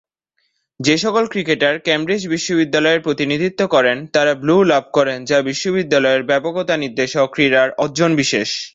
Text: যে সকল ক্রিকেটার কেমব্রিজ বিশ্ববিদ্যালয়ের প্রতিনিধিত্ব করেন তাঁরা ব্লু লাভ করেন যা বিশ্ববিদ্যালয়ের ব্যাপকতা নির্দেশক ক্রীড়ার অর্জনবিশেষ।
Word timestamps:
যে 0.79 0.95
সকল 0.97 1.23
ক্রিকেটার 1.27 1.75
কেমব্রিজ 1.79 2.21
বিশ্ববিদ্যালয়ের 2.27 3.03
প্রতিনিধিত্ব 3.03 3.61
করেন 3.67 3.97
তাঁরা 4.13 4.33
ব্লু 4.41 4.55
লাভ 4.63 4.83
করেন 4.93 5.17
যা 5.25 5.37
বিশ্ববিদ্যালয়ের 5.49 6.23
ব্যাপকতা 6.23 6.75
নির্দেশক 6.77 7.27
ক্রীড়ার 7.33 7.69
অর্জনবিশেষ। 7.83 8.49